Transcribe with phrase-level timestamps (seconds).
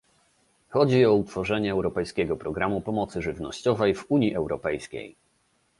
[0.69, 5.15] chodzi o utworzenie europejskiego programu pomocy żywnościowej w Unii Europejskiej